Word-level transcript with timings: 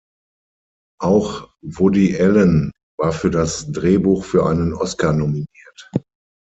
Auch 0.99 1.53
Woody 1.61 2.19
Allen 2.19 2.71
war 2.97 3.11
für 3.11 3.29
das 3.29 3.71
Drehbuch 3.71 4.25
für 4.25 4.47
einen 4.47 4.73
Oscar 4.73 5.13
nominiert. 5.13 5.91